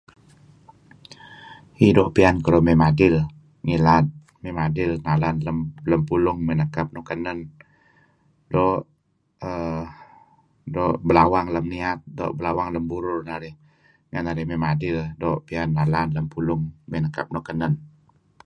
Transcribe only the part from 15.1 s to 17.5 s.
narih doo' piyan nalan lem pulung may nekap nuk